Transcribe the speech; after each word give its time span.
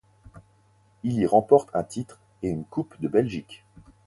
Il 1.03 1.19
y 1.19 1.27
remporte 1.27 1.69
un 1.75 1.83
titre 1.83 2.19
et 2.41 2.49
une 2.49 2.65
coupe 2.65 2.99
de 3.01 3.07
Belgique. 3.07 3.63